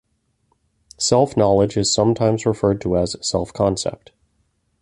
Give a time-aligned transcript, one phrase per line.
[0.97, 4.11] Self-knowledge is sometimes referred to as self-concept.